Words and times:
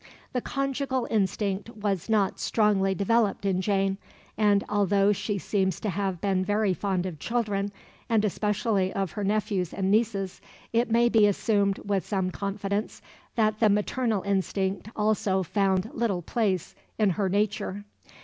The 0.33 0.41
conjugal 0.41 1.07
instinct 1.11 1.69
was 1.77 2.09
not 2.09 2.39
strongly 2.39 2.95
developed 2.95 3.45
in 3.45 3.61
Jane; 3.61 3.99
and, 4.35 4.63
although 4.67 5.11
she 5.11 5.37
seems 5.37 5.79
to 5.81 5.91
have 5.91 6.19
been 6.19 6.43
very 6.43 6.73
fond 6.73 7.05
of 7.05 7.19
children, 7.19 7.71
and 8.09 8.25
especially 8.25 8.91
of 8.91 9.11
her 9.11 9.23
nephews 9.23 9.75
and 9.75 9.91
nieces, 9.91 10.41
it 10.73 10.89
may 10.89 11.07
be 11.07 11.27
assumed 11.27 11.77
with 11.85 12.03
some 12.03 12.31
confidence 12.31 13.03
that 13.35 13.59
the 13.59 13.69
maternal 13.69 14.23
instinct 14.23 14.89
also 14.95 15.43
found 15.43 15.91
little 15.93 16.23
place 16.23 16.73
in 16.97 17.11
her 17.11 17.29
nature. 17.29 17.85